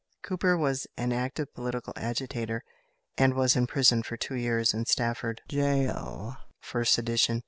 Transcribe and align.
Cooper 0.23 0.57
was 0.57 0.87
an 0.97 1.13
active 1.13 1.53
political 1.53 1.93
agitator, 1.95 2.63
and 3.19 3.35
was 3.35 3.55
imprisoned 3.55 4.03
for 4.07 4.17
two 4.17 4.33
years 4.33 4.73
in 4.73 4.87
Stafford 4.87 5.41
gaol 5.47 6.37
for 6.59 6.83
sedition. 6.83 7.39